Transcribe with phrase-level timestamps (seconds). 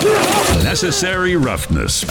[0.00, 2.04] Necessary roughness.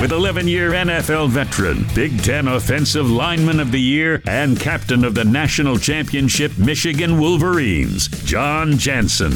[0.00, 5.14] With 11 year NFL veteran, Big Ten Offensive Lineman of the Year, and captain of
[5.14, 9.32] the national championship Michigan Wolverines, Jon Jansen.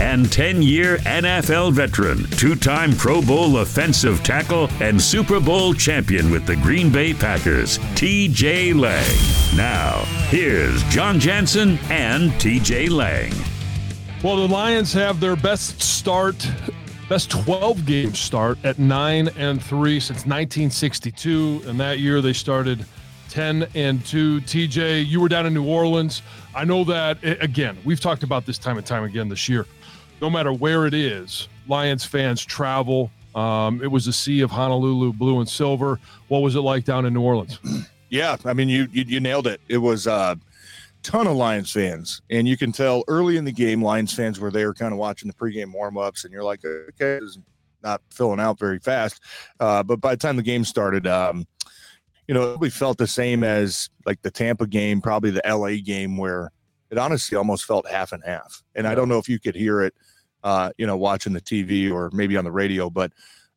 [0.00, 6.32] And 10 year NFL veteran, two time Pro Bowl offensive tackle, and Super Bowl champion
[6.32, 9.56] with the Green Bay Packers, TJ Lang.
[9.56, 13.32] Now, here's Jon Jansen and TJ Lang.
[14.24, 16.50] Well, the Lions have their best start
[17.08, 22.84] best 12 game start at 9 and 3 since 1962 and that year they started
[23.28, 26.22] 10 and 2 tj you were down in new orleans.
[26.54, 29.66] I know that again we've talked about this time and time again this year.
[30.22, 33.10] No matter where it is lions fans travel.
[33.34, 35.98] Um, it was a sea of honolulu blue and silver.
[36.28, 37.58] What was it like down in new orleans?
[38.10, 39.60] Yeah i mean you you, you nailed it.
[39.66, 40.36] It was uh
[41.04, 44.50] ton of Lions fans, and you can tell early in the game, Lions fans were
[44.50, 47.38] there, kind of watching the pregame warmups, and you're like, okay, it's
[47.82, 49.20] not filling out very fast.
[49.60, 51.46] Uh, but by the time the game started, um,
[52.26, 56.16] you know, we felt the same as like the Tampa game, probably the LA game,
[56.16, 56.50] where
[56.90, 58.62] it honestly almost felt half and half.
[58.74, 59.94] And I don't know if you could hear it,
[60.42, 63.12] uh, you know, watching the TV or maybe on the radio, but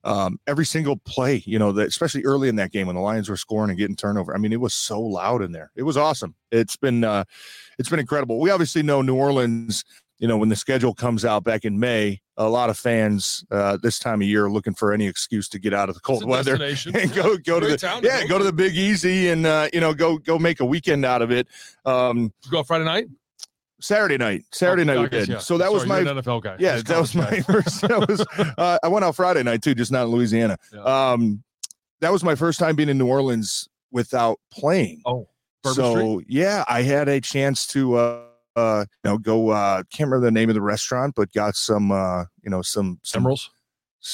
[0.07, 3.27] um, every single play, you know, that especially early in that game when the Lions
[3.27, 4.33] were scoring and getting turnover.
[4.33, 5.69] I mean, it was so loud in there.
[5.75, 6.33] It was awesome.
[6.49, 7.25] It's been uh,
[7.77, 8.39] it's been incredible.
[8.39, 9.83] We obviously know New Orleans.
[10.17, 13.77] You know, when the schedule comes out back in May, a lot of fans uh,
[13.83, 16.25] this time of year are looking for any excuse to get out of the cold
[16.25, 16.55] weather
[16.93, 19.93] and go go to the yeah go to the Big Easy and uh, you know
[19.93, 21.47] go go make a weekend out of it.
[21.85, 23.07] Um, go Friday night.
[23.79, 24.43] Saturday night.
[24.51, 25.27] Saturday night we did.
[25.27, 25.37] Yeah.
[25.37, 26.57] So that Sorry, was my NFL guy.
[26.59, 27.81] Yeah, that was my first.
[27.81, 28.25] That was.
[28.57, 30.57] Uh, I went out Friday night too, just not in Louisiana.
[30.73, 30.81] Yeah.
[30.81, 31.43] Um,
[32.01, 35.01] that was my first time being in New Orleans without playing.
[35.05, 35.27] Oh,
[35.63, 36.27] Bourbon so Street?
[36.29, 37.95] yeah, I had a chance to.
[37.95, 38.21] Uh,
[38.55, 39.49] uh, you know, go.
[39.49, 41.91] Uh, can't remember the name of the restaurant, but got some.
[41.91, 43.51] Uh, you know, some, some emeralds.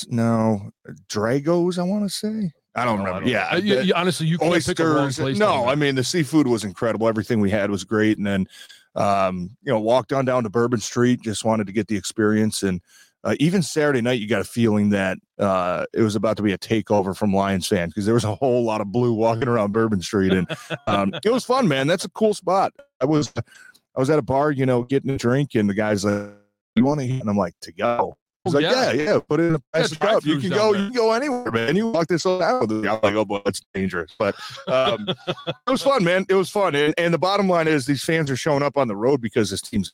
[0.10, 0.72] No,
[1.08, 1.80] Dragos.
[1.80, 2.52] I want to say.
[2.76, 3.18] I don't remember.
[3.18, 5.38] I don't yeah, you, you, honestly, you oysters.
[5.38, 7.08] no, I mean the seafood was incredible.
[7.08, 8.48] Everything we had was great, and then
[8.96, 12.64] um, you know, walked on down to Bourbon Street, just wanted to get the experience.
[12.64, 12.82] And
[13.24, 16.52] uh, even Saturday night, you got a feeling that uh, it was about to be
[16.52, 19.72] a takeover from Lions fans because there was a whole lot of blue walking around
[19.72, 20.48] Bourbon Street, and
[20.88, 21.88] um, it was fun, man.
[21.88, 22.74] That's a cool spot.
[23.00, 26.04] I was, I was at a bar, you know, getting a drink, and the guy's
[26.04, 26.32] like,
[26.76, 28.92] "You want to?" And I'm like, "To go." He's like, yeah.
[28.92, 30.26] yeah, yeah, put it in a plastic yeah, cup.
[30.26, 30.82] You can go, there.
[30.82, 31.76] you can go anywhere, man.
[31.78, 34.14] You walk this out I'm like, oh boy, that's dangerous.
[34.20, 34.36] But
[34.68, 36.26] um, it was fun, man.
[36.28, 36.76] It was fun.
[36.76, 39.50] And, and the bottom line is these fans are showing up on the road because
[39.50, 39.94] this team's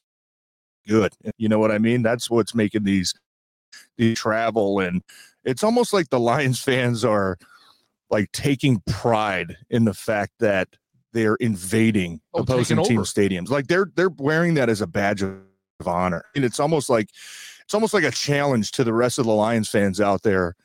[0.87, 1.13] good.
[1.37, 2.01] You know what I mean?
[2.01, 3.13] That's what's making these
[3.97, 5.03] these travel and
[5.43, 7.37] it's almost like the Lions fans are
[8.09, 10.69] like taking pride in the fact that
[11.13, 13.49] they're invading oh, opposing team stadiums.
[13.49, 15.37] Like they're they're wearing that as a badge of
[15.85, 16.23] honor.
[16.35, 17.09] And it's almost like
[17.69, 20.55] it's almost like a challenge to the rest of the Lions fans out there.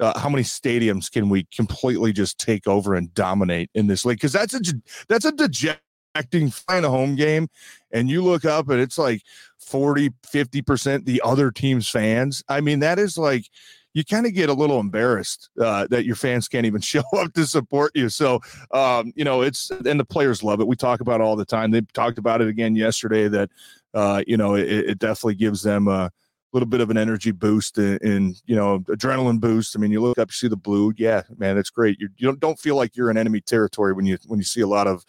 [0.00, 4.16] Uh, how many stadiums can we completely just take over and dominate in this league?
[4.16, 4.60] Because that's a
[5.06, 7.48] that's a dejecting fine a home game,
[7.92, 9.20] and you look up and it's like
[9.58, 12.42] 40, 50 percent the other team's fans.
[12.48, 13.44] I mean, that is like
[13.92, 17.34] you kind of get a little embarrassed uh, that your fans can't even show up
[17.34, 18.08] to support you.
[18.08, 18.40] So,
[18.70, 20.66] um, you know, it's and the players love it.
[20.66, 21.72] We talk about all the time.
[21.72, 23.50] They talked about it again yesterday that,
[23.92, 26.10] uh, you know, it, it, definitely gives them a,
[26.54, 29.76] little bit of an energy boost and, and, you know adrenaline boost.
[29.76, 31.98] I mean, you look up, you see the blue, yeah, man, that's great.
[32.00, 34.60] You're, you don't don't feel like you're in enemy territory when you when you see
[34.60, 35.04] a lot of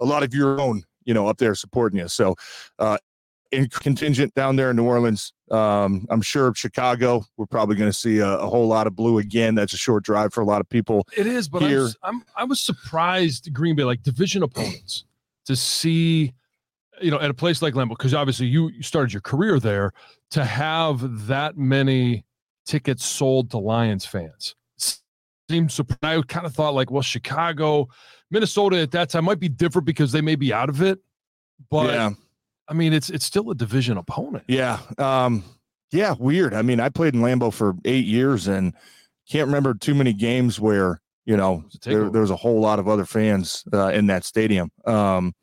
[0.00, 2.08] a lot of your own, you know, up there supporting you.
[2.08, 2.36] So,
[2.78, 2.98] uh,
[3.50, 7.96] in contingent down there in New Orleans, um, I'm sure Chicago, we're probably going to
[7.96, 9.54] see a, a, whole lot of blue again.
[9.54, 11.06] That's a short drive for a lot of people.
[11.16, 11.84] It is, but here.
[12.02, 15.04] I'm, I'm I was surprised Green Bay like division opponents
[15.46, 16.32] to see
[17.00, 19.92] you know, at a place like Lambeau, because obviously you started your career there,
[20.30, 22.24] to have that many
[22.66, 24.54] tickets sold to Lions fans.
[25.50, 27.88] Seems I kind of thought like, well, Chicago,
[28.30, 30.98] Minnesota at that time might be different because they may be out of it,
[31.70, 32.10] but yeah.
[32.66, 34.44] I mean, it's it's still a division opponent.
[34.48, 35.44] Yeah, um,
[35.92, 36.54] yeah, weird.
[36.54, 38.74] I mean, I played in Lambeau for eight years and
[39.28, 42.88] can't remember too many games where you know there, there was a whole lot of
[42.88, 44.70] other fans uh, in that stadium.
[44.86, 45.34] Um,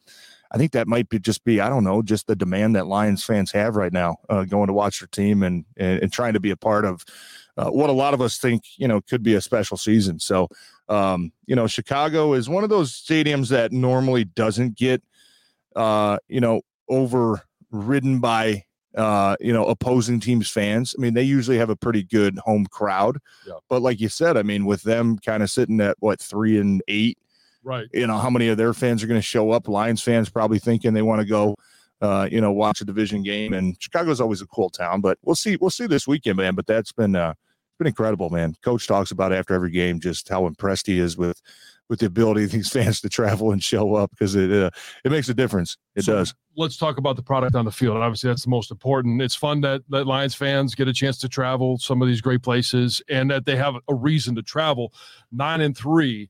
[0.51, 3.24] I think that might be just be I don't know just the demand that Lions
[3.24, 6.39] fans have right now, uh, going to watch their team and, and, and trying to
[6.39, 7.06] be a part of
[7.57, 10.19] uh, what a lot of us think you know could be a special season.
[10.19, 10.48] So
[10.89, 15.01] um, you know Chicago is one of those stadiums that normally doesn't get
[15.75, 18.65] uh, you know overridden by
[18.95, 20.94] uh, you know, opposing teams' fans.
[20.97, 23.19] I mean, they usually have a pretty good home crowd.
[23.47, 23.54] Yeah.
[23.69, 26.81] But like you said, I mean, with them kind of sitting at what three and
[26.88, 27.18] eight,
[27.63, 27.88] right?
[27.94, 29.68] You know, how many of their fans are going to show up?
[29.68, 31.56] Lions fans probably thinking they want to go,
[32.02, 33.54] uh, you know, watch a division game.
[33.54, 35.56] And Chicago's always a cool town, but we'll see.
[35.56, 36.56] We'll see this weekend, man.
[36.56, 37.34] But that's been uh,
[37.78, 38.56] been incredible, man.
[38.63, 41.42] Coach talks about after every game just how impressed he is with
[41.90, 44.69] with the ability of these fans to travel and show up because it uh,
[45.04, 45.78] it makes a difference.
[45.96, 46.34] It so does.
[46.56, 47.98] Let's talk about the product on the field.
[47.98, 49.22] Obviously, that's the most important.
[49.22, 52.42] It's fun that that Lions fans get a chance to travel some of these great
[52.42, 54.94] places and that they have a reason to travel.
[55.31, 56.30] Nine and three,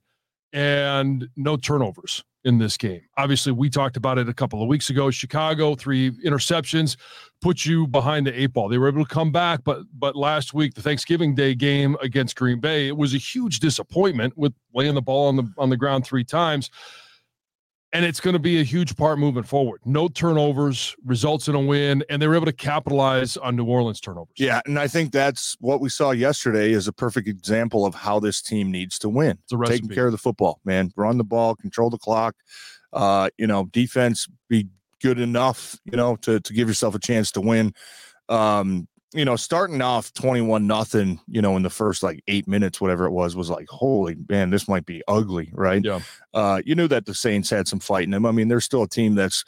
[0.54, 3.02] and no turnovers in this game.
[3.18, 5.12] Obviously, we talked about it a couple of weeks ago.
[5.12, 6.98] Chicago, three interceptions,
[7.42, 8.68] put you behind the eight ball.
[8.68, 12.36] They were able to come back, but but last week, the Thanksgiving Day game against
[12.36, 15.78] Green Bay, it was a huge disappointment with laying the ball on the on the
[15.78, 16.70] ground three times
[17.94, 19.82] and it's going to be a huge part moving forward.
[19.86, 24.00] No turnovers results in a win, and they were able to capitalize on New Orleans
[24.00, 24.34] turnovers.
[24.38, 28.20] Yeah, and I think that's what we saw yesterday is a perfect example of how
[28.20, 29.38] this team needs to win.
[29.66, 30.92] Taking care of the football, man.
[30.96, 32.36] Run the ball, control the clock.
[32.94, 34.68] Uh, you know, defense be
[35.02, 37.74] good enough, you know, to to give yourself a chance to win.
[38.30, 42.80] Um, you know, starting off 21 nothing, you know, in the first like eight minutes,
[42.80, 45.84] whatever it was, was like, holy man, this might be ugly, right?
[45.84, 46.00] Yeah.
[46.34, 48.26] Uh, you knew that the Saints had some fight in them.
[48.26, 49.44] I mean, they're still a team that's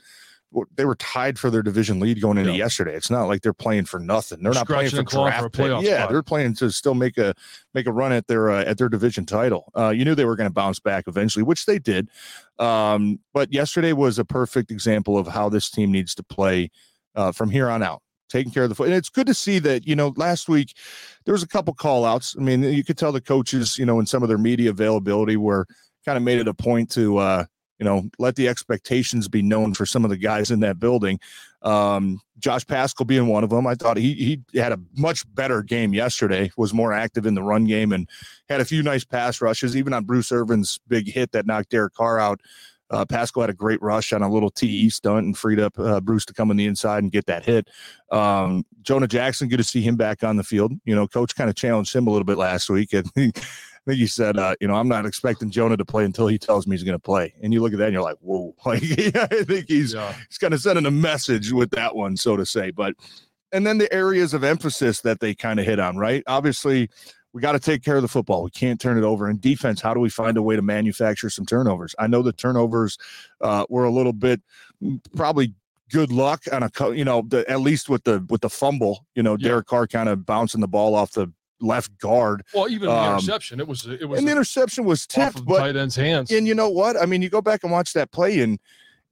[0.76, 2.58] they were tied for their division lead going into yeah.
[2.58, 2.94] yesterday.
[2.94, 4.44] It's not like they're playing for nothing.
[4.44, 6.12] They're not playing for draft for Yeah, spot.
[6.12, 7.34] they're playing to still make a
[7.74, 9.72] make a run at their uh, at their division title.
[9.76, 12.08] Uh, you knew they were going to bounce back eventually, which they did.
[12.60, 16.70] Um, but yesterday was a perfect example of how this team needs to play
[17.16, 18.03] uh, from here on out
[18.34, 18.88] taking care of the foot.
[18.88, 20.76] And it's good to see that, you know, last week
[21.24, 22.36] there was a couple call outs.
[22.38, 25.38] I mean, you could tell the coaches, you know, in some of their media availability
[25.38, 25.68] were
[26.04, 27.46] kind of made it a point to, uh,
[27.78, 31.20] you know, let the expectations be known for some of the guys in that building.
[31.62, 33.68] Um, Josh Paschal being one of them.
[33.68, 37.44] I thought he he had a much better game yesterday, was more active in the
[37.44, 38.10] run game and
[38.50, 41.94] had a few nice pass rushes, even on Bruce Irvin's big hit that knocked Derek
[41.94, 42.42] Carr out.
[42.90, 46.00] Uh, Paschal had a great rush on a little TE stunt and freed up uh,
[46.00, 47.68] Bruce to come on the inside and get that hit.
[48.12, 50.74] Um, Jonah Jackson, good to see him back on the field.
[50.86, 52.94] You know, coach kind of challenged him a little bit last week.
[52.94, 56.06] And he, I think he said, uh, you know, I'm not expecting Jonah to play
[56.06, 57.34] until he tells me he's going to play.
[57.42, 58.56] And you look at that and you're like, whoa.
[58.66, 60.14] Like, I think he's, yeah.
[60.30, 62.72] he's kind of sending a message with that one, so to say.
[62.72, 62.96] But,
[63.52, 66.24] and then the areas of emphasis that they kind of hit on, right?
[66.28, 66.90] Obviously,
[67.34, 68.44] we got to take care of the football.
[68.44, 69.30] We can't turn it over.
[69.30, 71.96] In defense, how do we find a way to manufacture some turnovers?
[71.98, 72.98] I know the turnovers
[73.42, 74.42] uh, were a little bit
[74.82, 75.54] mm, probably
[75.92, 79.06] good luck on a you know the, at least with the with the fumble.
[79.16, 79.50] You know, yeah.
[79.50, 82.44] Derek Carr kind of bouncing the ball off the left guard.
[82.54, 85.60] Well, even the um, interception, it was it was and the interception was tipped, but
[85.60, 86.32] tight end's hands.
[86.32, 87.02] And you know what?
[87.02, 88.60] I mean, you go back and watch that play and.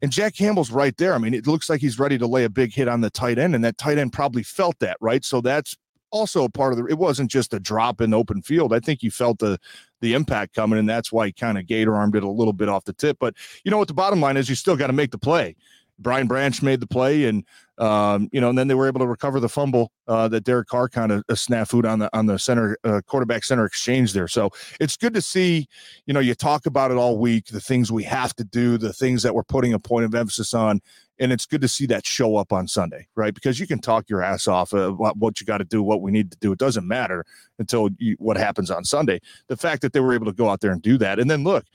[0.04, 1.14] And Jack Campbell's right there.
[1.14, 3.38] I mean, it looks like he's ready to lay a big hit on the tight
[3.38, 5.24] end, and that tight end probably felt that, right?
[5.24, 5.78] So that's
[6.12, 8.74] also a part of the it wasn't just a drop in open field.
[8.74, 9.60] I think you felt the
[10.02, 12.70] the impact coming, and that's why he kind of gator armed it a little bit
[12.70, 13.18] off the tip.
[13.20, 15.56] But you know what the bottom line is you still got to make the play.
[16.00, 17.46] Brian Branch made the play, and
[17.78, 20.68] um, you know, and then they were able to recover the fumble uh, that Derek
[20.68, 24.28] Carr kind of uh, snafu'd on the on the center uh, quarterback center exchange there.
[24.28, 25.68] So it's good to see.
[26.06, 28.94] You know, you talk about it all week, the things we have to do, the
[28.94, 30.82] things that we're putting a point of emphasis on,
[31.20, 33.34] and it's good to see that show up on Sunday, right?
[33.34, 36.12] Because you can talk your ass off about what, you got to do, what we
[36.12, 36.52] need to do.
[36.52, 37.26] It doesn't matter
[37.60, 39.22] until you, what happens on Sunday.
[39.48, 41.44] The fact that they were able to go out there and do that, and then
[41.44, 41.66] look,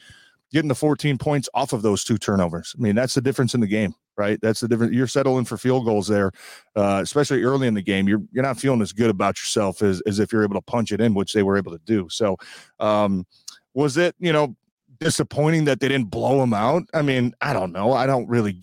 [0.52, 2.74] getting the 14 points off of those two turnovers.
[2.76, 4.38] I mean, that's the difference in the game, right?
[4.40, 4.94] That's the difference.
[4.94, 6.32] You're settling for field goals there,
[6.74, 8.08] uh, especially early in the game.
[8.08, 10.92] You're you're not feeling as good about yourself as as if you're able to punch
[10.92, 12.08] it in, which they were able to do.
[12.10, 12.36] So,
[12.80, 13.26] um,
[13.74, 14.56] was it you know
[14.98, 16.84] disappointing that they didn't blow them out?
[16.94, 17.92] I mean, I don't know.
[17.92, 18.60] I don't really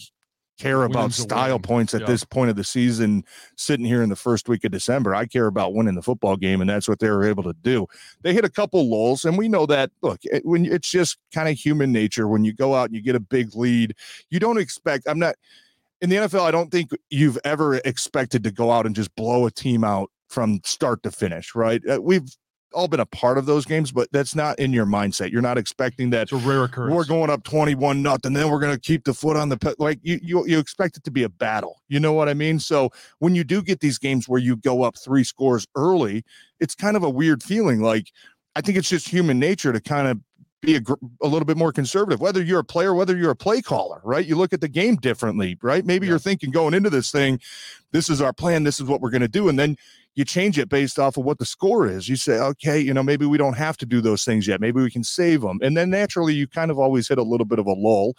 [0.60, 2.07] care about style points at yeah.
[2.07, 3.24] this point of the season
[3.57, 5.15] sitting here in the first week of December.
[5.15, 7.88] I care about winning the football game, and that's what they were able to do.
[8.22, 9.91] They hit a couple lulls, and we know that.
[10.01, 13.01] Look, it, when it's just kind of human nature when you go out and you
[13.01, 13.95] get a big lead,
[14.29, 15.07] you don't expect.
[15.07, 15.36] I'm not
[16.01, 16.41] in the NFL.
[16.41, 20.12] I don't think you've ever expected to go out and just blow a team out
[20.29, 21.81] from start to finish, right?
[21.88, 22.27] Uh, we've
[22.74, 25.32] all been a part of those games, but that's not in your mindset.
[25.32, 26.24] You're not expecting that.
[26.24, 26.96] It's a rare occurrence.
[26.96, 29.74] We're going up 21 nothing, then we're going to keep the foot on the pe-
[29.80, 31.82] like you, you you expect it to be a battle.
[31.88, 32.60] You know what I mean?
[32.60, 36.24] So when you do get these games where you go up three scores early,
[36.60, 37.82] it's kind of a weird feeling.
[37.82, 38.12] Like
[38.56, 40.20] I think it's just human nature to kind of
[40.63, 40.82] be a,
[41.22, 44.25] a, little bit more conservative, whether you're a player, whether you're a play caller, right?
[44.25, 45.86] You look at the game differently, right?
[45.86, 46.12] Maybe yeah.
[46.12, 47.39] you're thinking going into this thing,
[47.92, 49.50] this is our plan, this is what we're going to do.
[49.50, 49.75] And then
[50.15, 52.08] you change it based off of what the score is.
[52.08, 54.62] You say, okay, you know, maybe we don't have to do those things yet.
[54.62, 55.60] Maybe we can save them.
[55.62, 58.15] And then naturally, you kind of always hit a little bit of a lull.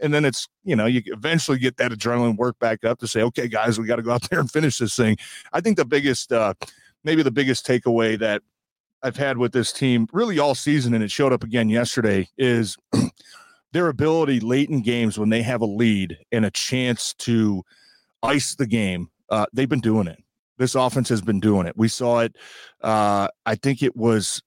[0.00, 3.22] And then it's, you know, you eventually get that adrenaline work back up to say,
[3.22, 5.16] okay, guys, we got to go out there and finish this thing.
[5.52, 6.54] I think the biggest, uh,
[7.04, 8.42] maybe the biggest takeaway that
[9.02, 12.76] I've had with this team really all season, and it showed up again yesterday, is
[13.72, 17.64] their ability late in games when they have a lead and a chance to
[18.22, 19.08] ice the game.
[19.28, 20.21] Uh, they've been doing it.
[20.62, 21.76] This offense has been doing it.
[21.76, 22.36] We saw it.
[22.80, 24.40] Uh, I think it was,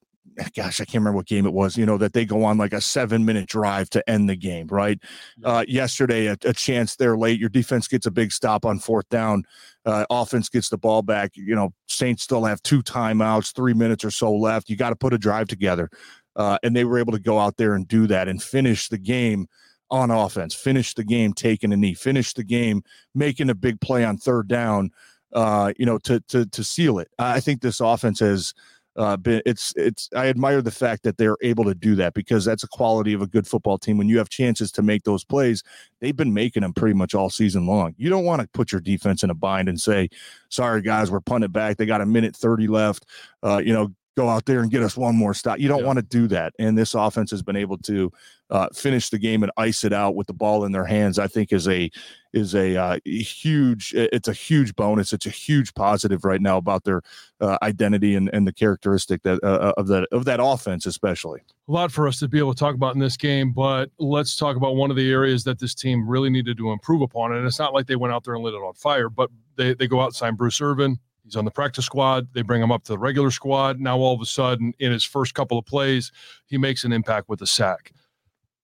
[0.56, 1.76] gosh, I can't remember what game it was.
[1.76, 4.68] You know that they go on like a seven-minute drive to end the game.
[4.68, 4.98] Right.
[5.44, 7.38] Uh, yesterday, a, a, chance there late.
[7.38, 9.44] Your defense gets a big stop on fourth down.
[9.86, 11.32] Uh, offense gets the ball back.
[11.36, 14.70] You know, Saints still have two timeouts, three minutes or so left.
[14.70, 15.90] You got to put a drive together,
[16.38, 18.98] uh, and they were able to go out there and do that and finish the
[18.98, 19.48] game
[19.92, 20.56] on offense.
[20.56, 21.94] Finish the game taking a knee.
[21.94, 24.92] Finish the game making a big play on third down
[25.34, 27.10] uh, you know, to to to seal it.
[27.20, 28.54] I think this offense has
[28.98, 32.46] uh, been it's it's I admire the fact that they're able to do that because
[32.46, 33.98] that's a quality of a good football team.
[33.98, 35.64] When you have chances to make those plays,
[36.00, 37.94] they've been making them pretty much all season long.
[37.98, 40.10] You don't want to put your defense in a bind and say,
[40.50, 41.78] "Sorry guys, we're punting back.
[41.78, 43.06] They got a minute thirty left."
[43.44, 45.60] Uh, you know, go out there and get us one more stop.
[45.60, 45.86] You don't yeah.
[45.86, 46.54] want to do that.
[46.58, 48.12] And this offense has been able to
[48.50, 51.20] uh, finish the game and ice it out with the ball in their hands.
[51.20, 51.90] I think is a
[52.34, 53.94] is a uh, huge.
[53.96, 55.14] It's a huge bonus.
[55.14, 57.02] It's a huge positive right now about their
[57.42, 61.42] uh, identity and, and the characteristic that uh, uh, of that of that offense, especially.
[61.68, 64.36] A lot for us to be able to talk about in this game, but let's
[64.36, 67.34] talk about one of the areas that this team really needed to improve upon.
[67.34, 69.74] And it's not like they went out there and lit it on fire, but they
[69.74, 72.28] they go out and sign Bruce Irvin He's on the practice squad.
[72.34, 73.80] They bring him up to the regular squad.
[73.80, 76.12] Now, all of a sudden, in his first couple of plays,
[76.46, 77.92] he makes an impact with a sack.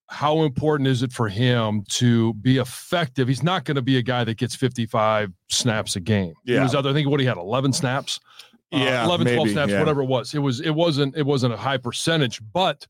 [0.08, 3.28] How important is it for him to be effective?
[3.28, 6.34] He's not going to be a guy that gets 55 snaps a game.
[6.46, 6.58] Yeah.
[6.58, 8.20] He was other, I think what he had 11 snaps.
[8.74, 9.80] Uh, yeah, uh, 11, maybe, 12 snaps, yeah.
[9.80, 10.34] whatever it was.
[10.34, 12.88] It was it wasn't it wasn't a high percentage, but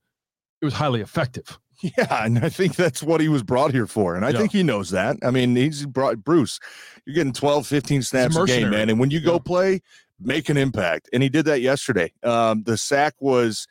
[0.62, 1.60] it was highly effective.
[1.82, 4.16] Yeah, and I think that's what he was brought here for.
[4.16, 4.38] And I yeah.
[4.38, 5.18] think he knows that.
[5.24, 6.60] I mean, he's brought Bruce,
[7.06, 8.90] you're getting 12, 15 snaps a, a game, man.
[8.90, 9.82] And when you go play,
[10.20, 11.10] make an impact.
[11.12, 12.14] And he did that yesterday.
[12.24, 13.68] Um, the sack was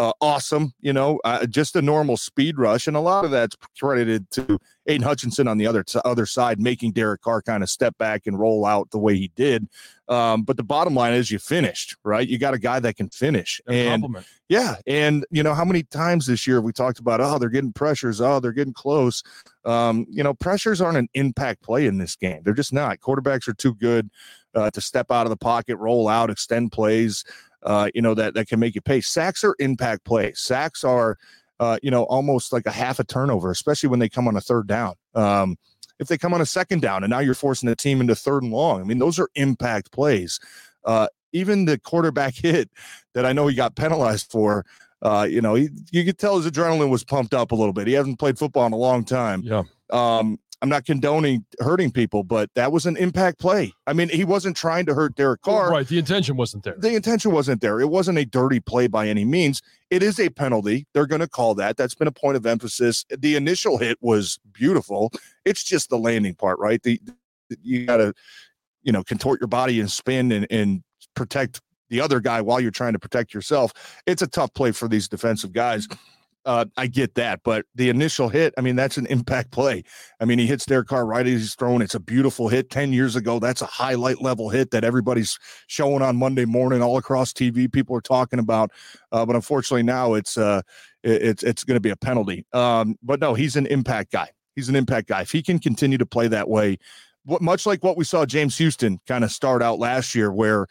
[0.00, 2.86] uh, awesome, you know, uh, just a normal speed rush.
[2.86, 6.58] And a lot of that's credited to Aidan Hutchinson on the other, t- other side,
[6.58, 9.68] making Derek Carr kind of step back and roll out the way he did.
[10.08, 12.26] Um, but the bottom line is you finished, right?
[12.26, 13.60] You got a guy that can finish.
[13.68, 14.26] A and compliment.
[14.48, 14.76] yeah.
[14.86, 18.22] And, you know, how many times this year we talked about, oh, they're getting pressures.
[18.22, 19.22] Oh, they're getting close.
[19.66, 22.40] Um, you know, pressures aren't an impact play in this game.
[22.42, 23.00] They're just not.
[23.00, 24.08] Quarterbacks are too good
[24.54, 27.22] uh, to step out of the pocket, roll out, extend plays
[27.62, 29.00] uh, you know, that, that can make you pay.
[29.00, 30.40] Sacks are impact plays.
[30.40, 31.18] Sacks are,
[31.58, 34.40] uh, you know, almost like a half a turnover, especially when they come on a
[34.40, 34.94] third down.
[35.14, 35.56] Um,
[35.98, 38.42] if they come on a second down and now you're forcing the team into third
[38.42, 40.40] and long, I mean, those are impact plays.
[40.84, 42.70] Uh, even the quarterback hit
[43.14, 44.64] that I know he got penalized for,
[45.02, 47.86] uh, you know, he, you could tell his adrenaline was pumped up a little bit.
[47.86, 49.42] He hasn't played football in a long time.
[49.42, 49.64] Yeah.
[49.90, 53.72] Um, I'm not condoning hurting people, but that was an impact play.
[53.86, 55.70] I mean, he wasn't trying to hurt Derek Carr.
[55.70, 55.86] Right.
[55.86, 56.76] The intention wasn't there.
[56.76, 57.80] The intention wasn't there.
[57.80, 59.62] It wasn't a dirty play by any means.
[59.88, 60.86] It is a penalty.
[60.92, 61.76] They're going to call that.
[61.76, 63.06] That's been a point of emphasis.
[63.08, 65.12] The initial hit was beautiful.
[65.44, 66.82] It's just the landing part, right?
[66.82, 67.00] The,
[67.62, 68.12] you got to,
[68.82, 70.82] you know, contort your body and spin and, and
[71.14, 73.72] protect the other guy while you're trying to protect yourself.
[74.06, 75.88] It's a tough play for these defensive guys.
[76.46, 79.82] Uh, I get that, but the initial hit, I mean, that's an impact play.
[80.20, 81.82] I mean, he hits Derek Carr right as he's thrown.
[81.82, 82.70] It's a beautiful hit.
[82.70, 86.96] 10 years ago, that's a highlight level hit that everybody's showing on Monday morning all
[86.96, 87.70] across TV.
[87.70, 88.70] People are talking about,
[89.12, 90.62] uh, but unfortunately now it's uh,
[91.02, 92.46] it, it's it's going to be a penalty.
[92.52, 94.30] Um, but no, he's an impact guy.
[94.56, 95.22] He's an impact guy.
[95.22, 96.78] If he can continue to play that way,
[97.24, 100.66] what, much like what we saw James Houston kind of start out last year, where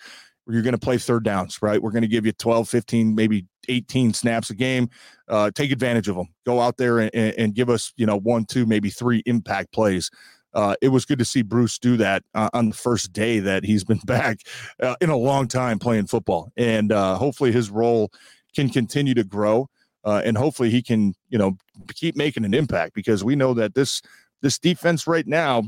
[0.49, 1.81] you're going to play third downs, right?
[1.81, 4.89] We're going to give you 12, 15, maybe 18 snaps a game.
[5.27, 6.27] Uh, take advantage of them.
[6.45, 10.09] Go out there and, and, give us, you know, one, two, maybe three impact plays.
[10.53, 13.63] Uh, it was good to see Bruce do that uh, on the first day that
[13.63, 14.39] he's been back
[14.81, 16.51] uh, in a long time playing football.
[16.57, 18.11] And uh, hopefully his role
[18.55, 19.69] can continue to grow.
[20.03, 21.57] Uh, and hopefully he can, you know,
[21.93, 24.01] keep making an impact because we know that this
[24.41, 25.63] this defense right now,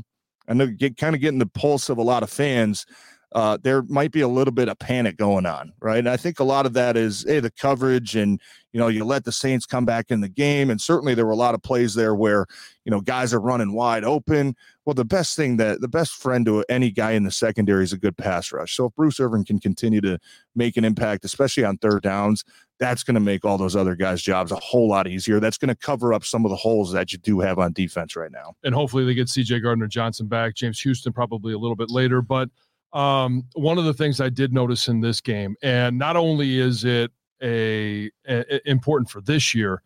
[0.48, 2.86] I know get kind of getting the pulse of a lot of fans
[3.34, 5.98] uh, there might be a little bit of panic going on, right?
[5.98, 8.40] And I think a lot of that is hey, the coverage and
[8.72, 11.32] you know you let the Saints come back in the game, and certainly there were
[11.32, 12.46] a lot of plays there where
[12.84, 14.54] you know guys are running wide open.
[14.84, 17.92] Well, the best thing that the best friend to any guy in the secondary is
[17.92, 18.76] a good pass rush.
[18.76, 20.18] So if Bruce Irvin can continue to
[20.54, 22.44] make an impact, especially on third downs,
[22.78, 25.38] that's going to make all those other guys' jobs a whole lot easier.
[25.38, 28.16] That's going to cover up some of the holes that you do have on defense
[28.16, 28.56] right now.
[28.64, 30.54] And hopefully they get CJ Gardner Johnson back.
[30.56, 32.50] James Houston probably a little bit later, but
[32.92, 36.84] um, one of the things I did notice in this game, and not only is
[36.84, 37.10] it
[37.42, 39.82] a, a, important for this year,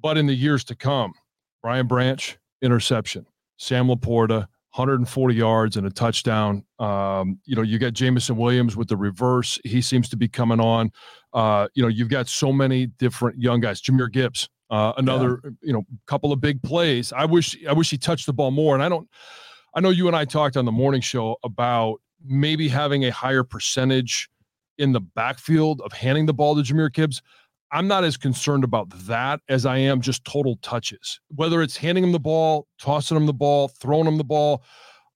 [0.00, 1.12] but in the years to come,
[1.62, 6.64] Brian Branch interception, Sam LaPorta 140 yards and a touchdown.
[6.80, 9.56] Um, you know, you got Jameson Williams with the reverse.
[9.62, 10.90] He seems to be coming on.
[11.32, 13.80] Uh, you know, you've got so many different young guys.
[13.80, 15.50] Jahmyr Gibbs, uh, another, yeah.
[15.62, 17.12] you know, couple of big plays.
[17.12, 18.74] I wish I wish he touched the ball more.
[18.74, 19.08] And I don't.
[19.76, 23.44] I know you and I talked on the morning show about maybe having a higher
[23.44, 24.28] percentage
[24.78, 27.22] in the backfield of handing the ball to Jahmyr Gibbs.
[27.70, 31.20] I'm not as concerned about that as I am just total touches.
[31.34, 34.62] Whether it's handing him the ball, tossing him the ball, throwing him the ball,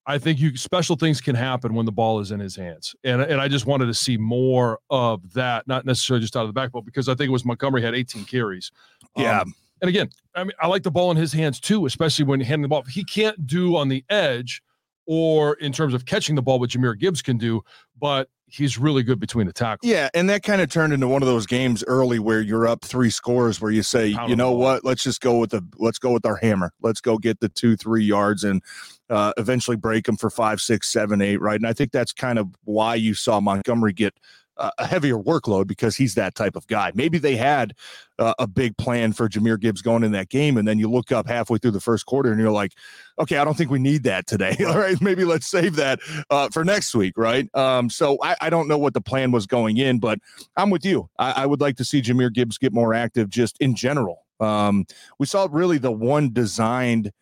[0.06, 2.96] I think you special things can happen when the ball is in his hands.
[3.04, 6.48] And and I just wanted to see more of that, not necessarily just out of
[6.48, 8.72] the backfield, because I think it was Montgomery had 18 carries.
[9.16, 9.40] Yeah.
[9.40, 12.40] Um, and again, I mean, I like the ball in his hands too, especially when
[12.40, 12.82] handing the ball.
[12.82, 14.62] He can't do on the edge
[15.08, 17.62] or in terms of catching the ball, what Jahmyr Gibbs can do,
[17.98, 19.90] but he's really good between the tackles.
[19.90, 22.84] Yeah, and that kind of turned into one of those games early where you're up
[22.84, 26.12] three scores where you say, you know what, let's just go with the let's go
[26.12, 26.72] with our hammer.
[26.82, 28.62] Let's go get the two, three yards and
[29.08, 31.56] uh, eventually break them for five, six, seven, eight, right?
[31.58, 34.14] And I think that's kind of why you saw Montgomery get
[34.58, 36.90] a heavier workload because he's that type of guy.
[36.94, 37.74] Maybe they had
[38.18, 41.12] uh, a big plan for Jahmyr Gibbs going in that game, and then you look
[41.12, 42.72] up halfway through the first quarter and you're like,
[43.18, 44.56] okay, I don't think we need that today.
[44.66, 46.00] All right, maybe let's save that
[46.30, 47.48] uh, for next week, right?
[47.54, 50.18] Um, so I, I, don't know what the plan was going in, but
[50.56, 51.08] I'm with you.
[51.18, 54.26] I, I would like to see Jahmyr Gibbs get more active just in general.
[54.40, 54.87] Um,
[55.18, 57.12] we saw really the one designed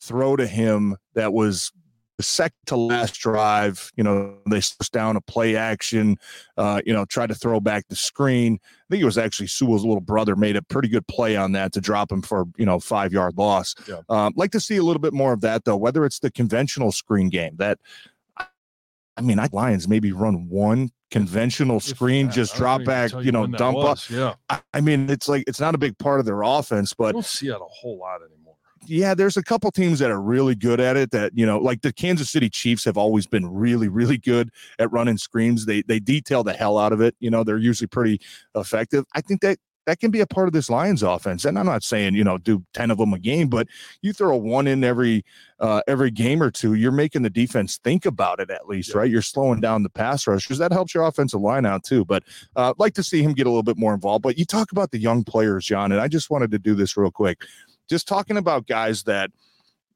[0.00, 1.72] throw to him that was
[2.18, 6.16] the second to last drive, you know, they slowed down a play action,
[6.56, 8.58] uh, you know, tried to throw back the screen.
[8.62, 11.72] I think it was actually Sewell's little brother made a pretty good play on that
[11.74, 13.76] to drop him for, you know, five yard loss.
[13.88, 14.00] Yeah.
[14.08, 16.90] Um, like to see a little bit more of that, though, whether it's the conventional
[16.90, 17.78] screen game that,
[18.36, 23.46] I mean, I Lions maybe run one conventional screen, just drop back, you, you know,
[23.46, 23.98] dump up.
[24.10, 24.34] Yeah.
[24.48, 27.12] I, I, mean, it's like, it's not a big part of their offense, but I
[27.12, 28.37] don't see it a whole lot anymore
[28.88, 31.10] yeah, there's a couple teams that are really good at it.
[31.10, 34.90] That you know, like the Kansas City Chiefs have always been really, really good at
[34.90, 35.66] running screens.
[35.66, 37.14] They they detail the hell out of it.
[37.20, 38.20] You know, they're usually pretty
[38.54, 39.04] effective.
[39.14, 41.46] I think that that can be a part of this Lions offense.
[41.46, 43.68] And I'm not saying you know do ten of them a game, but
[44.02, 45.24] you throw a one in every
[45.60, 48.98] uh, every game or two, you're making the defense think about it at least, yeah.
[48.98, 49.10] right?
[49.10, 52.04] You're slowing down the pass rush because that helps your offensive line out too.
[52.04, 52.22] But
[52.54, 54.22] uh, like to see him get a little bit more involved.
[54.22, 56.96] But you talk about the young players, John, and I just wanted to do this
[56.96, 57.42] real quick
[57.88, 59.30] just talking about guys that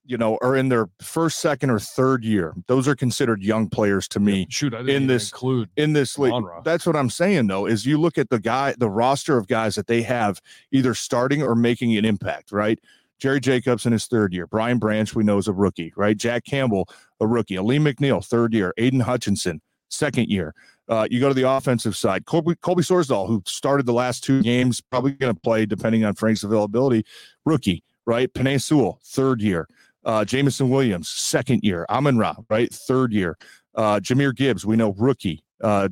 [0.05, 4.09] you know are in their first second or third year those are considered young players
[4.09, 6.33] to me shoot in this include in this league.
[6.65, 9.77] That's what i'm saying though is you look at the guy the roster of guys
[9.77, 10.41] that they have
[10.73, 12.79] either starting or making an impact right?
[13.21, 16.17] Jerry jacobs in his third year brian branch we know is a rookie right?
[16.17, 16.89] Jack campbell
[17.21, 20.55] a rookie Alim mcneil third year aidan hutchinson second year
[20.89, 22.27] uh, you go to the offensive side.
[22.27, 26.15] Colby, Colby Sorsdal, who started the last two games, probably going to play depending on
[26.15, 27.05] Frank's availability.
[27.45, 28.33] Rookie, right?
[28.33, 29.69] Penei Sewell, third year.
[30.05, 31.87] Uh, Jameson Williams, second year.
[31.89, 32.73] Amon Ra, right?
[32.73, 33.39] Third year.
[33.75, 35.45] Uh, Jahmyr Gibbs, we know rookie.
[35.63, 35.89] Uh,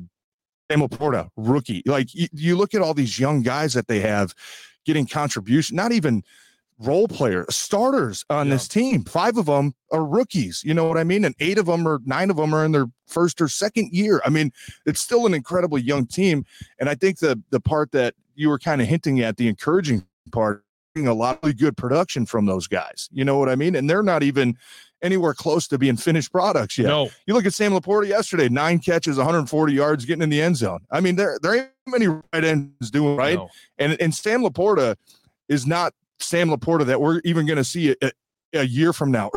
[0.69, 1.81] Sam LaPorta, rookie.
[1.85, 4.33] Like you look at all these young guys that they have
[4.85, 6.23] getting contribution, not even–
[6.81, 8.53] role player starters on yeah.
[8.53, 9.03] this team.
[9.03, 10.63] Five of them are rookies.
[10.63, 11.25] You know what I mean?
[11.25, 14.21] And eight of them or nine of them are in their first or second year.
[14.25, 14.51] I mean,
[14.85, 16.45] it's still an incredibly young team.
[16.79, 20.05] And I think the the part that you were kind of hinting at, the encouraging
[20.31, 20.63] part,
[20.95, 23.07] a lot of good production from those guys.
[23.11, 23.75] You know what I mean?
[23.75, 24.57] And they're not even
[25.01, 26.87] anywhere close to being finished products yet.
[26.87, 27.09] No.
[27.25, 30.79] You look at Sam LaPorta yesterday, nine catches, 140 yards, getting in the end zone.
[30.91, 33.37] I mean, there there ain't many right ends doing right.
[33.37, 33.49] No.
[33.77, 34.95] And and Sam LaPorta
[35.49, 38.11] is not Sam LaPorta that we're even going to see a,
[38.53, 39.31] a, year from now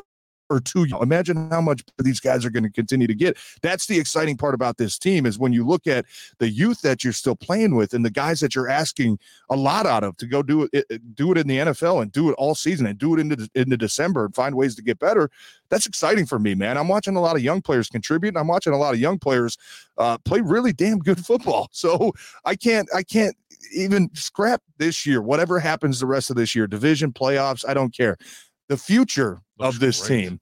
[0.51, 0.87] or two.
[1.01, 3.37] Imagine how much these guys are going to continue to get.
[3.63, 6.05] That's the exciting part about this team is when you look at
[6.39, 9.19] the youth that you're still playing with and the guys that you're asking
[9.51, 12.31] a lot out of to go do it, do it in the NFL and do
[12.31, 15.31] it all season and do it into into December and find ways to get better.
[15.71, 16.77] That's exciting for me, man.
[16.77, 19.19] I'm watching a lot of young players contribute, and I'm watching a lot of young
[19.19, 19.57] players
[19.99, 21.69] uh, play really damn good football.
[21.85, 22.13] So
[22.45, 23.37] I can't I can't
[23.73, 25.23] even scrap this year.
[25.23, 28.17] Whatever happens the rest of this year, division playoffs, I don't care
[28.69, 30.23] the future looks of this great.
[30.23, 30.41] team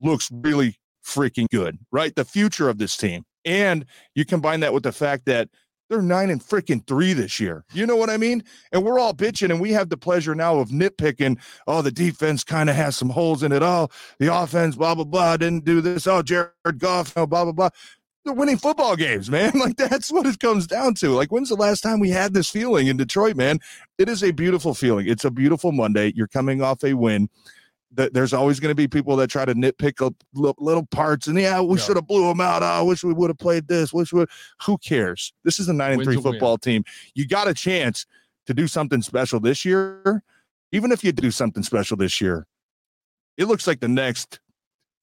[0.00, 2.14] looks really freaking good, right?
[2.14, 5.48] The future of this team And you combine that with the fact that
[5.90, 7.64] they're nine and freaking three this year.
[7.74, 8.42] You know what I mean?
[8.72, 11.38] And we're all bitching, and we have the pleasure now of nitpicking.
[11.66, 13.62] Oh, the defense kind of has some holes in it.
[13.62, 13.88] Oh,
[14.18, 16.06] the offense, blah blah blah, didn't do this.
[16.06, 17.68] Oh, Jared Goff, oh, blah blah blah.
[18.24, 19.52] They're winning football games, man.
[19.64, 21.10] Like that's what it comes down to.
[21.10, 23.58] Like, when's the last time we had this feeling in Detroit, man?
[23.98, 25.06] It is a beautiful feeling.
[25.08, 26.12] It's a beautiful Monday.
[26.14, 27.28] You're coming off a win
[27.96, 31.60] there's always going to be people that try to nitpick up little parts and yeah,
[31.60, 31.84] we yeah.
[31.84, 32.62] should have blew them out.
[32.62, 33.92] Oh, I wish we would have played this.
[33.92, 34.26] Wish we.
[34.66, 35.32] Who cares?
[35.44, 36.58] This is a nine and three football win.
[36.58, 36.84] team.
[37.14, 38.06] You got a chance
[38.46, 40.22] to do something special this year.
[40.72, 42.46] Even if you do something special this year,
[43.36, 44.40] it looks like the next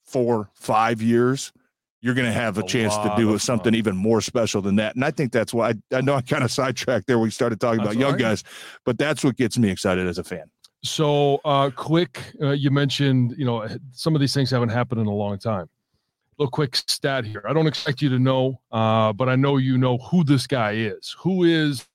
[0.03, 1.53] four, five years,
[2.01, 3.75] you're going to have a, a chance to do something fun.
[3.75, 4.95] even more special than that.
[4.95, 7.19] And I think that's why I, I know I kind of sidetracked there.
[7.19, 8.21] We started talking that's about young right.
[8.21, 8.43] guys,
[8.85, 10.45] but that's what gets me excited as a fan.
[10.83, 15.05] So, uh, quick, uh, you mentioned, you know, some of these things haven't happened in
[15.05, 15.65] a long time.
[15.65, 17.43] A little quick stat here.
[17.47, 20.71] I don't expect you to know, uh, but I know you know who this guy
[20.71, 21.15] is.
[21.19, 21.87] Who is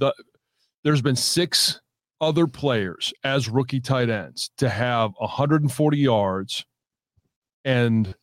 [0.00, 0.12] the?
[0.82, 1.80] There's been six
[2.20, 6.64] other players as rookie tight ends to have 140 yards
[7.64, 8.14] and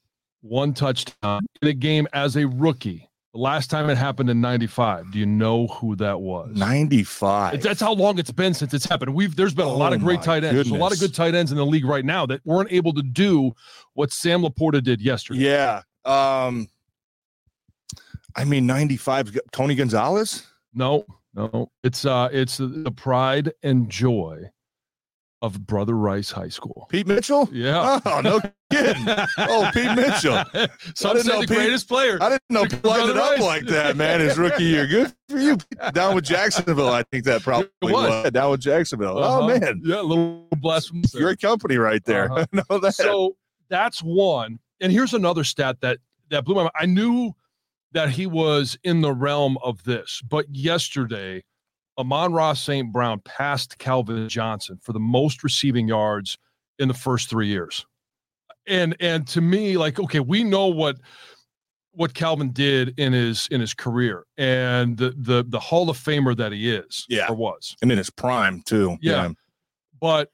[0.44, 5.12] one touchdown in a game as a rookie the last time it happened in 95.
[5.12, 6.56] Do you know who that was?
[6.56, 7.62] 95.
[7.62, 9.16] That's how long it's been since it's happened.
[9.16, 10.56] We've there's been a oh lot of great tight ends.
[10.56, 12.94] There's a lot of good tight ends in the league right now that weren't able
[12.94, 13.54] to do
[13.94, 15.40] what Sam LaPorta did yesterday.
[15.40, 15.82] Yeah.
[16.06, 16.68] Um
[18.36, 20.46] I mean 95 Tony Gonzalez?
[20.74, 21.72] No, no.
[21.84, 24.52] It's uh it's the pride and joy
[25.44, 26.88] of Brother Rice High School.
[26.90, 27.50] Pete Mitchell?
[27.52, 28.00] Yeah.
[28.14, 28.40] Oh, no
[28.72, 29.06] kidding.
[29.38, 30.44] Oh, Pete Mitchell.
[30.96, 32.18] Some say the Pete, greatest player.
[32.22, 34.88] I didn't know Pete lighted up like that, man, his rookie year.
[34.88, 35.58] Good for you.
[35.92, 37.92] Down with Jacksonville, I think that probably was.
[37.92, 38.32] was.
[38.32, 39.18] Down with Jacksonville.
[39.18, 39.40] Oh, uh-huh.
[39.42, 39.82] Oh, man.
[39.84, 41.04] Yeah, a little blasphemy.
[41.14, 42.32] Great company right there.
[42.32, 42.46] Uh-huh.
[42.70, 42.96] know that.
[42.96, 43.36] So
[43.70, 44.60] that's one.
[44.80, 45.98] And here's another stat that
[46.30, 46.74] that blew my mind.
[46.76, 47.34] I knew
[47.92, 51.44] that he was in the realm of this, but yesterday–
[51.98, 52.92] Amon-Ra St.
[52.92, 56.38] Brown passed Calvin Johnson for the most receiving yards
[56.80, 57.86] in the first three years.
[58.66, 60.98] And and to me, like, okay, we know what
[61.92, 66.36] what Calvin did in his in his career and the the the Hall of Famer
[66.38, 68.98] that he is, yeah, or was, and in his prime too.
[69.02, 69.24] Yeah.
[69.24, 69.30] yeah.
[70.00, 70.30] But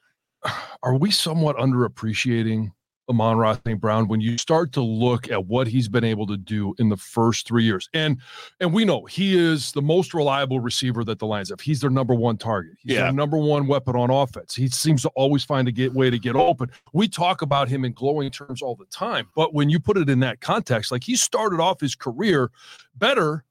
[0.82, 2.72] are we somewhat underappreciating
[3.10, 3.78] Amon-Ra St.
[3.78, 6.96] Brown when you start to look at what he's been able to do in the
[6.96, 7.88] first three years.
[7.92, 8.18] And
[8.60, 11.60] and we know he is the most reliable receiver that the Lions have.
[11.60, 12.74] He's their number one target.
[12.78, 13.02] He's yeah.
[13.02, 14.54] their number one weapon on offense.
[14.54, 16.70] He seems to always find a get way to get open.
[16.92, 20.08] We talk about him in glowing terms all the time, but when you put it
[20.08, 22.50] in that context, like he started off his career
[22.94, 23.44] better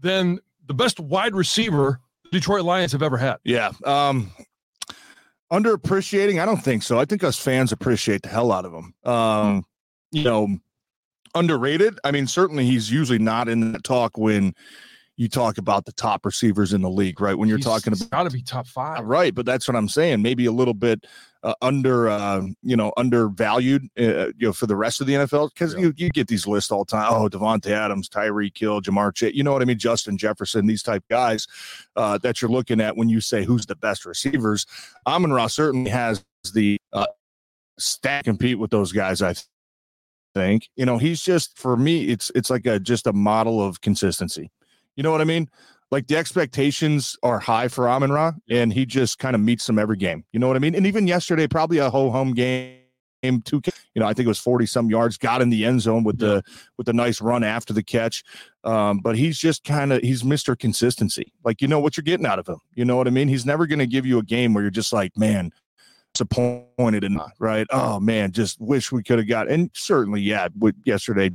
[0.00, 2.00] than the best wide receiver
[2.30, 3.38] Detroit Lions have ever had.
[3.44, 3.72] Yeah.
[3.84, 4.30] Um,
[5.52, 6.40] underappreciating?
[6.40, 6.98] I don't think so.
[6.98, 8.94] I think us fans appreciate the hell out of him.
[9.04, 9.64] Um,
[10.12, 10.56] you know,
[11.34, 11.98] underrated.
[12.04, 14.54] I mean, certainly he's usually not in the talk when
[15.16, 17.36] you talk about the top receivers in the league, right?
[17.36, 19.34] When you're he's, talking about got to be top five, right?
[19.34, 20.22] But that's what I'm saying.
[20.22, 21.06] Maybe a little bit
[21.42, 25.50] uh, under, uh, you know, undervalued, uh, you know, for the rest of the NFL
[25.54, 25.80] because yeah.
[25.80, 27.08] you you get these lists all the time.
[27.10, 29.78] Oh, Davante Adams, Tyreek Hill, Ja'Marr Chase, you know what I mean?
[29.78, 31.46] Justin Jefferson, these type guys
[31.96, 34.66] uh, that you're looking at when you say who's the best receivers.
[35.06, 37.06] Amon-Ra's certainly has the uh,
[37.78, 39.22] stat compete with those guys.
[39.22, 39.34] I
[40.34, 42.04] think you know he's just for me.
[42.04, 44.50] It's it's like a just a model of consistency.
[44.96, 45.48] You know what I mean?
[45.90, 49.78] Like the expectations are high for Amon Ra, and he just kind of meets them
[49.78, 50.24] every game.
[50.32, 50.74] You know what I mean?
[50.74, 52.76] And even yesterday, probably a ho hum game.
[53.44, 53.60] Two,
[53.94, 55.18] you know, I think it was forty some yards.
[55.18, 56.42] Got in the end zone with the
[56.78, 58.24] with the nice run after the catch.
[58.64, 61.30] Um, but he's just kind of he's Mister Consistency.
[61.44, 62.60] Like you know what you're getting out of him.
[62.74, 63.28] You know what I mean?
[63.28, 65.50] He's never going to give you a game where you're just like, man,
[66.20, 67.66] disappointed and not right.
[67.70, 69.50] Oh man, just wish we could have got.
[69.50, 71.30] And certainly, yeah, with yesterday,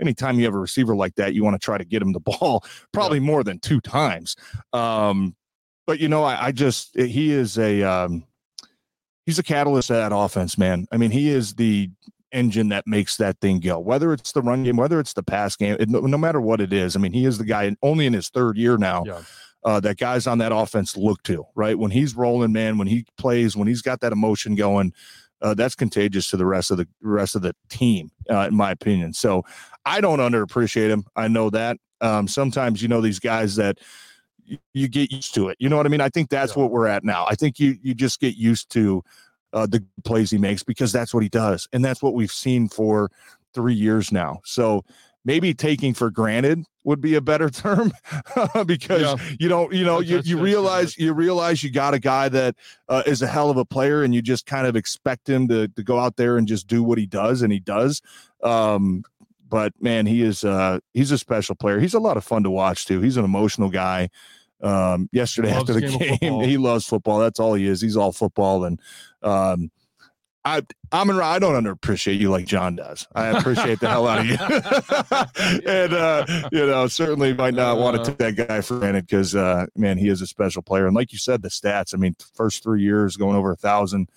[0.00, 2.20] anytime you have a receiver like that, you want to try to get him the
[2.40, 3.24] ball probably yeah.
[3.24, 4.36] more than two times.
[4.72, 5.34] Um,
[5.86, 8.24] but you know, I, I just eh, he is a um,
[9.26, 10.86] he's a catalyst of that offense, man.
[10.92, 11.90] I mean, he is the
[12.30, 13.78] engine that makes that thing go.
[13.78, 16.60] Whether it's the run game, whether it's the pass game, it, no, no, matter what
[16.60, 16.94] it is.
[16.94, 19.04] I mean, he is the guy only in his third year now.
[19.06, 19.22] Yeah
[19.64, 21.78] uh, that guys on that offense look to, right?
[21.78, 24.92] When he's rolling, man, when he plays, when he's got that emotion going,
[25.40, 28.70] uh, that's contagious to the rest of the rest of the team, uh, in my
[28.70, 29.12] opinion.
[29.12, 29.44] So
[29.84, 31.04] I don't underappreciate him.
[31.16, 31.78] I know that.
[32.00, 33.78] Um, sometimes you know these guys that
[34.48, 35.56] y- you get used to it.
[35.60, 36.00] You know what I mean?
[36.00, 36.62] I think that's yeah.
[36.62, 37.26] what we're at now.
[37.28, 39.02] I think you you just get used to
[39.52, 42.68] uh, the plays he makes because that's what he does, and that's what we've seen
[42.68, 43.10] for
[43.54, 44.40] three years now.
[44.44, 44.84] So
[45.24, 47.92] maybe taking for granted would be a better term
[48.66, 49.16] because yeah.
[49.38, 52.54] you don't you know you, you realize you realize you got a guy that
[52.88, 55.68] uh, is a hell of a player and you just kind of expect him to,
[55.68, 58.00] to go out there and just do what he does and he does
[58.42, 59.04] um,
[59.48, 61.80] but man, he is uh, he's a special player.
[61.80, 63.00] He's a lot of fun to watch too.
[63.00, 64.10] He's an emotional guy.
[64.60, 67.18] Um, yesterday after the the game game, he loves football.
[67.18, 67.80] That's all he is.
[67.80, 68.80] He's all football, and
[69.22, 69.70] um,
[70.48, 73.06] I I'm in, I don't underappreciate you like John does.
[73.14, 74.36] I appreciate the hell out of you,
[75.70, 78.04] and uh, you know certainly might not want Uh.
[78.04, 80.86] to take that guy for granted because uh, man, he is a special player.
[80.86, 81.94] And like you said, the stats.
[81.94, 84.08] I mean, first three years going over a thousand,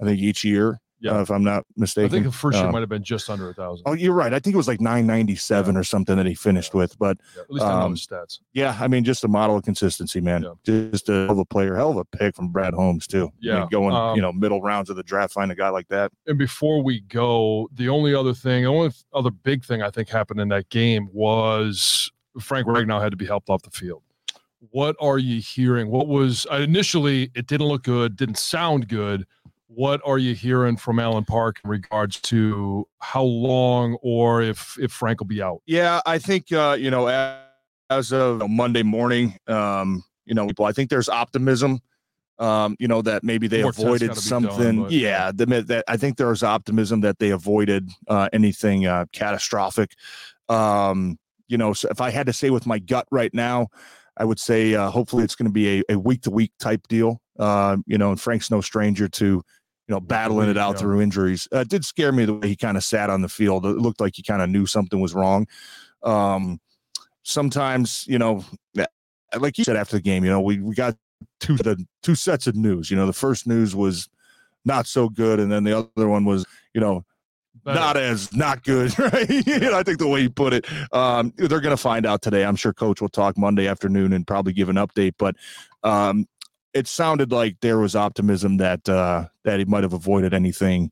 [0.00, 0.80] I think each year.
[1.00, 1.12] Yeah.
[1.12, 2.06] uh, if I'm not mistaken.
[2.06, 3.84] I think the first year might have been just under a thousand.
[3.86, 4.32] Oh, you're right.
[4.32, 6.98] I think it was like 997 or something that he finished with.
[6.98, 8.40] But Yeah, at least I know um, his stats.
[8.52, 10.44] yeah, I mean, just a model of consistency, man.
[10.64, 13.18] Just a hell of a player, hell of a pick from Brad Holmes too.
[13.18, 15.68] I mean, Yeah, going um, you know middle rounds of the draft, find a guy
[15.68, 16.10] like that.
[16.26, 20.08] And before we go, the only other thing, the only other big thing I think
[20.08, 24.02] happened in that game was Frank Ragnow had to be helped off the field.
[24.70, 25.88] What are you hearing?
[25.88, 27.30] What was initially?
[27.34, 29.24] It didn't look good, didn't sound good.
[29.68, 34.90] What are you hearing from Allen Park in regards to how long or if if
[34.92, 35.60] Frank will be out?
[35.66, 37.44] Yeah, I think uh, you know a-
[37.90, 41.80] as of Monday morning, um, you know, people, I think there's optimism.
[42.38, 44.82] Um, you know that maybe they More avoided done, something.
[44.84, 49.92] but- yeah, the, that I think there's optimism that they avoided uh, anything uh, catastrophic.
[50.48, 53.68] Um, you know, so if I had to say with my gut right now,
[54.16, 56.86] I would say uh, hopefully it's going to be a, a week to week type
[56.88, 57.20] deal.
[57.38, 59.42] Uh, you know, and Frank's no stranger to
[59.88, 60.80] you know battling it out yeah.
[60.80, 61.48] through injuries.
[61.52, 63.64] Uh, it did scare me the way he kind of sat on the field.
[63.64, 65.46] It looked like he kind of knew something was wrong.
[66.02, 66.60] Um,
[67.22, 68.44] sometimes you know,
[69.38, 70.94] like you said after the game, you know, we we got
[71.40, 72.90] two the two sets of news.
[72.90, 74.08] You know, the first news was
[74.64, 77.04] not so good, and then the other one was you know
[77.64, 77.80] Better.
[77.80, 79.28] not as not good, right?
[79.28, 82.22] you know, I think the way you put it, um, they're going to find out
[82.22, 82.44] today.
[82.44, 85.14] I'm sure Coach will talk Monday afternoon and probably give an update.
[85.18, 85.36] But
[85.82, 86.26] um,
[86.74, 90.90] it sounded like there was optimism that uh, that he might have avoided anything,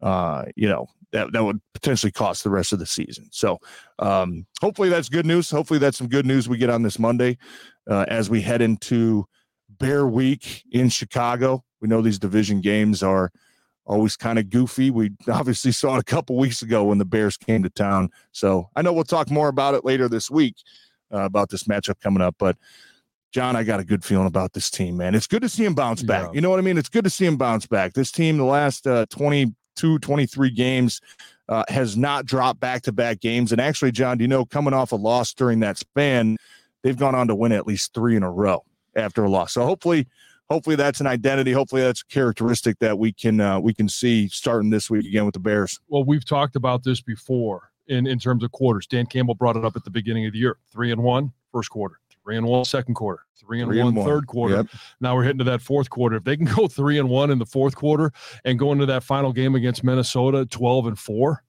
[0.00, 3.28] uh, you know, that that would potentially cost the rest of the season.
[3.30, 3.58] So
[3.98, 5.50] um, hopefully that's good news.
[5.50, 7.38] Hopefully that's some good news we get on this Monday
[7.88, 9.26] uh, as we head into
[9.68, 11.64] Bear Week in Chicago.
[11.80, 13.30] We know these division games are
[13.86, 14.90] always kind of goofy.
[14.90, 18.10] We obviously saw it a couple weeks ago when the Bears came to town.
[18.32, 20.56] So I know we'll talk more about it later this week
[21.12, 22.36] uh, about this matchup coming up.
[22.38, 22.56] But
[23.30, 25.14] John, I got a good feeling about this team, man.
[25.14, 26.28] It's good to see him bounce back.
[26.28, 26.32] Yeah.
[26.34, 26.78] You know what I mean?
[26.78, 27.92] It's good to see him bounce back.
[27.92, 31.00] This team, the last uh, 22, 23 games,
[31.48, 33.52] uh, has not dropped back to back games.
[33.52, 36.36] And actually, John, do you know, coming off a loss during that span,
[36.82, 38.64] they've gone on to win at least three in a row
[38.96, 39.52] after a loss.
[39.52, 40.06] So hopefully,
[40.50, 41.52] hopefully that's an identity.
[41.52, 45.24] Hopefully that's a characteristic that we can uh, we can see starting this week again
[45.24, 45.80] with the Bears.
[45.88, 48.86] well, we've talked about this before in, in terms of quarters.
[48.86, 50.56] Dan Campbell brought it up at the beginning of the year.
[50.70, 51.98] Three and one, first quarter.
[52.28, 53.22] Three and one, second quarter.
[53.40, 54.06] Three and, Three one, and one.
[54.06, 54.56] third quarter.
[54.56, 54.66] Yep.
[55.00, 56.16] Now we're hitting to that fourth quarter.
[56.16, 58.12] If they can go three and one in the fourth quarter
[58.44, 61.42] and go into that final game against Minnesota 12 and four,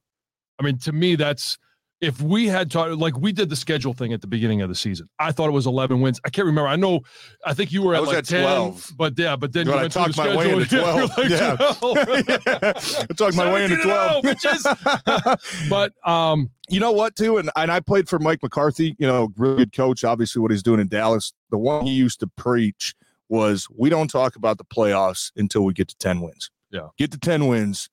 [0.58, 1.58] I mean, to me, that's
[2.02, 4.76] if we had talked like we did the schedule thing at the beginning of the
[4.76, 5.10] season.
[5.20, 6.20] I thought it was 11 wins.
[6.26, 6.70] I can't remember.
[6.70, 7.02] I know,
[7.46, 8.92] I think you were I at was like at 10, 12.
[8.98, 11.18] but yeah, but then you went through talked my way into and you're 12.
[11.18, 11.56] like, Yeah.
[11.56, 13.08] 12.
[13.10, 14.24] I talked my way into 17 and 0, 12.
[14.24, 15.70] bitches.
[15.70, 17.38] but um, you know what, too?
[17.38, 20.64] And, and I played for Mike McCarthy, you know, really good coach, obviously, what he's
[20.64, 21.34] doing in Dallas.
[21.52, 22.96] The one he used to preach
[23.28, 26.50] was we don't talk about the playoffs until we get to 10 wins.
[26.72, 26.88] Yeah.
[26.98, 27.90] Get to 10 wins.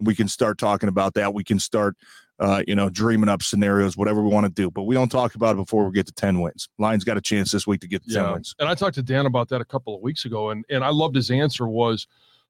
[0.00, 1.34] We can start talking about that.
[1.34, 1.94] We can start,
[2.40, 4.70] uh, you know, dreaming up scenarios, whatever we want to do.
[4.70, 6.68] But we don't talk about it before we get to 10 wins.
[6.78, 8.54] Lions got a chance this week to get to 10 wins.
[8.58, 10.88] And I talked to Dan about that a couple of weeks ago, and and I
[10.88, 12.06] loved his answer was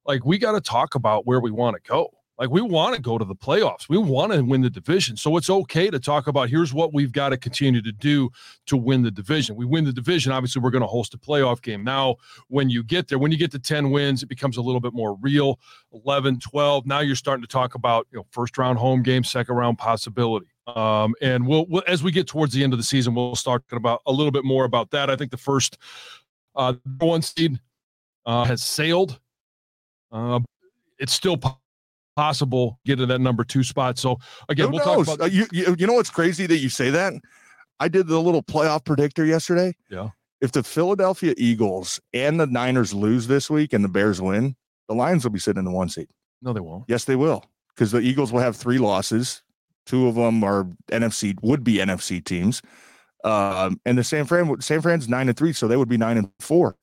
[0.07, 2.11] like we got to talk about where we want to go.
[2.41, 3.91] Like we want to go to the playoffs.
[3.91, 5.19] We want to win the division.
[5.19, 8.31] So it's okay to talk about here's what we've got to continue to do
[8.65, 9.57] to win the division.
[9.57, 11.85] We win the division, obviously we're going to host a playoff game.
[11.85, 12.17] Now,
[12.49, 14.95] when you get there, when you get to 10 wins, it becomes a little bit
[14.95, 15.61] more real.
[15.93, 19.55] 11, 12, now you're starting to talk about, you know, first round home game, second
[19.55, 20.47] round possibility.
[20.67, 23.65] Um, and we'll, we'll as we get towards the end of the season, we'll start
[23.69, 25.11] talking about a little bit more about that.
[25.11, 25.77] I think the first
[26.57, 27.61] uh, one seed
[28.25, 29.21] uh, has sailed.
[30.11, 30.41] Uh,
[30.99, 31.37] it's still
[32.17, 33.99] possible get to that number two spot.
[33.99, 34.19] So
[34.49, 35.07] again, Who we'll knows?
[35.07, 35.25] talk about.
[35.27, 37.15] Uh, you, you, you know what's crazy that you say that?
[37.79, 39.75] I did the little playoff predictor yesterday.
[39.89, 40.11] Yeah.
[40.41, 44.57] If the Philadelphia Eagles and the Niners lose this week and the Bears win,
[44.89, 46.09] the Lions will be sitting in the one seat.
[46.43, 46.85] no, they won't.
[46.89, 47.45] Yes, they will,
[47.75, 49.43] because the Eagles will have three losses.
[49.87, 52.63] Two of them are NFC would be NFC teams,
[53.25, 56.17] um, and the San Fran San Fran's nine and three, so they would be nine
[56.17, 56.77] and four.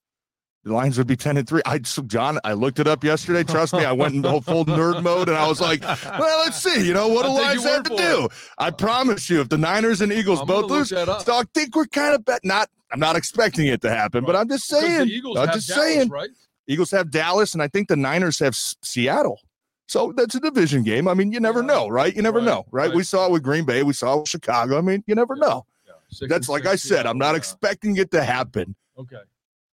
[0.67, 1.61] The Lions would be ten and three.
[1.65, 3.43] I so John, I looked it up yesterday.
[3.43, 6.61] Trust me, I went in the full nerd mode, and I was like, "Well, let's
[6.61, 6.85] see.
[6.85, 8.27] You know what do Lions have to do?"
[8.57, 11.85] I promise you, if the Niners and Eagles I'm both lose, so I think we're
[11.85, 12.69] kind of bet not.
[12.91, 15.09] I'm not expecting it to happen, but I'm just saying.
[15.25, 16.09] I'm have just Dallas, saying.
[16.09, 16.29] right?
[16.67, 19.39] Eagles have Dallas, and I think the Niners have S- Seattle.
[19.87, 21.07] So that's a division game.
[21.07, 21.65] I mean, you never Yeah.
[21.67, 22.13] know, right?
[22.13, 22.87] You never Right, know, right?
[22.89, 22.93] right.
[22.95, 23.83] We saw it with Green Bay.
[23.83, 24.77] We saw it with Chicago.
[24.77, 25.65] I mean, you never know.
[25.85, 26.27] Yeah.
[26.27, 27.05] That's like I said.
[27.05, 27.37] yeah, I'm not yeah.
[27.37, 29.15] expecting it to happen, Okay.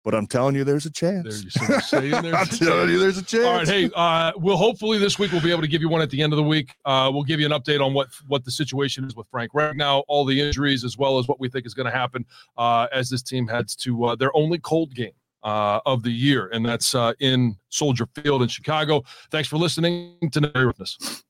[0.03, 1.45] But I'm telling you, there's a chance.
[1.87, 2.91] so you're there's I'm a telling chance.
[2.91, 3.45] you, there's a chance.
[3.45, 6.01] All right, hey, uh, we'll hopefully this week we'll be able to give you one
[6.01, 6.73] at the end of the week.
[6.85, 9.75] Uh, we'll give you an update on what what the situation is with Frank right
[9.75, 12.25] now, all the injuries, as well as what we think is going to happen
[12.57, 15.11] uh, as this team heads to uh, their only cold game
[15.43, 19.03] uh, of the year, and that's uh, in Soldier Field in Chicago.
[19.31, 21.23] Thanks for listening to Roughness.